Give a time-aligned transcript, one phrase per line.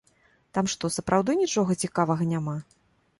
[0.57, 2.57] Там што, сапраўды нічога цікавага няма?